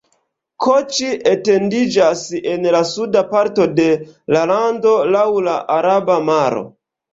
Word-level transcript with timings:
Koĉi 0.65 1.09
etendiĝas 1.31 2.23
en 2.55 2.65
la 2.77 2.81
suda 2.93 3.23
parto 3.35 3.69
de 3.81 3.87
la 4.37 4.43
lando 4.55 4.97
laŭ 5.19 5.29
la 5.51 5.57
Araba 5.79 6.21
Maro. 6.33 6.69